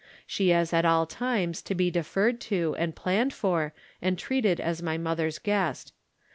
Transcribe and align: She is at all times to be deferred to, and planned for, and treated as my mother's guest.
She 0.25 0.49
is 0.51 0.73
at 0.73 0.83
all 0.83 1.05
times 1.05 1.61
to 1.61 1.75
be 1.75 1.91
deferred 1.91 2.41
to, 2.49 2.75
and 2.79 2.95
planned 2.95 3.35
for, 3.35 3.71
and 4.01 4.17
treated 4.17 4.59
as 4.59 4.81
my 4.81 4.97
mother's 4.97 5.37
guest. 5.37 5.93